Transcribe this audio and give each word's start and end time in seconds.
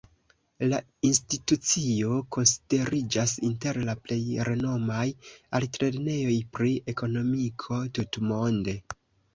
La 0.69 0.77
institucio 1.09 2.15
konsideriĝas 2.37 3.35
inter 3.51 3.81
la 3.91 3.97
plej 4.07 4.19
renomaj 4.51 5.07
altlernejoj 5.61 6.37
pri 6.59 6.75
ekonomiko 6.97 7.85
tutmonde. 8.01 8.79